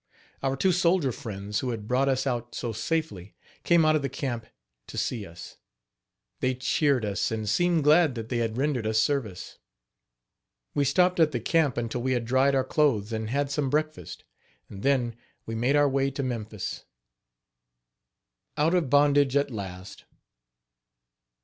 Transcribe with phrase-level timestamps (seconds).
[0.41, 4.47] Our two soldier friends, who had brought us out so safely, came out of camp
[4.87, 5.57] to see us.
[6.39, 9.59] They cheered us, and seemed glad that they had rendered us service.
[10.73, 14.23] We stopped at the camp until we had dried our clothes and had some breakfast;
[14.69, 16.83] and, then, we made our way to Memphis.
[18.57, 20.05] OUT OF BONDAGE AT LAST.